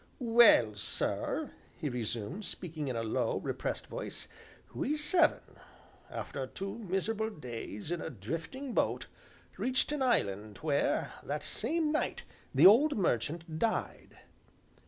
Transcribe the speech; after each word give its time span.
"Well, 0.17 0.73
sir," 0.73 1.51
he 1.77 1.87
resumed, 1.87 2.43
speaking 2.45 2.87
in 2.87 2.95
a 2.95 3.03
low, 3.03 3.37
repressed 3.37 3.85
voice, 3.85 4.27
"we 4.73 4.97
seven, 4.97 5.41
after 6.09 6.47
two 6.47 6.79
miserable 6.79 7.29
days 7.29 7.91
in 7.91 8.01
a 8.01 8.09
drifting 8.09 8.73
boat, 8.73 9.05
reached 9.57 9.91
an 9.91 10.01
island 10.01 10.57
where, 10.63 11.13
that 11.21 11.43
same 11.43 11.91
night, 11.91 12.23
the 12.51 12.65
old 12.65 12.97
merchant 12.97 13.59
died. 13.59 14.17